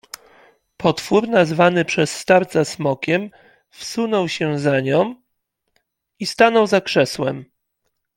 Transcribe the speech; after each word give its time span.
"Potwór, 0.77 1.29
nazwany 1.29 1.85
przez 1.85 2.15
starca 2.17 2.65
Smokiem, 2.65 3.29
wsunął 3.69 4.27
się 4.29 4.59
za 4.59 4.79
nią 4.79 5.15
i 6.19 6.25
stanął 6.25 6.67
za 6.67 6.81
krzesłem." 6.81 7.45